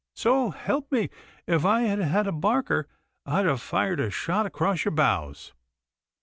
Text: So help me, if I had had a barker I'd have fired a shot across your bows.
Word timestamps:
So 0.15 0.49
help 0.49 0.91
me, 0.91 1.11
if 1.45 1.63
I 1.63 1.81
had 1.81 1.99
had 1.99 2.25
a 2.25 2.31
barker 2.31 2.87
I'd 3.27 3.45
have 3.45 3.61
fired 3.61 3.99
a 3.99 4.09
shot 4.09 4.47
across 4.47 4.83
your 4.83 4.93
bows. 4.93 5.53